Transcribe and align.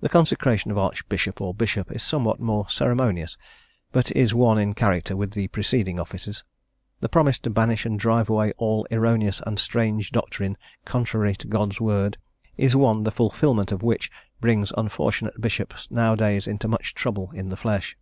The 0.00 0.08
Consecration 0.08 0.70
of 0.70 0.78
Archbishop 0.78 1.40
or 1.40 1.52
Bishop 1.52 1.90
is 1.90 2.00
somewhat 2.00 2.38
more 2.38 2.68
ceremonious, 2.68 3.36
but 3.90 4.12
is 4.12 4.32
one 4.32 4.56
in 4.56 4.72
character 4.72 5.16
with 5.16 5.32
the 5.32 5.48
preceding 5.48 5.98
offices. 5.98 6.44
The 7.00 7.08
promise 7.08 7.36
to 7.40 7.50
banish 7.50 7.84
and 7.84 7.98
drive 7.98 8.30
away 8.30 8.52
all 8.56 8.86
erroneous 8.92 9.42
and 9.44 9.58
strange 9.58 10.12
doctrine 10.12 10.56
contrary 10.84 11.34
to 11.38 11.48
God's 11.48 11.80
word 11.80 12.18
is 12.56 12.76
one 12.76 13.02
the 13.02 13.10
fulfilment 13.10 13.72
of 13.72 13.82
which 13.82 14.12
brings 14.40 14.70
unfortunate 14.78 15.40
bishops 15.40 15.90
nowadays 15.90 16.46
into 16.46 16.68
much 16.68 16.94
trouble 16.94 17.32
in 17.32 17.48
the 17.48 17.56
flesh. 17.56 17.96